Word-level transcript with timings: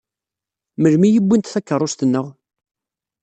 Melmi 0.81 1.09
i 1.11 1.21
wwint 1.25 1.51
takeṛṛust-nneɣ? 1.53 2.25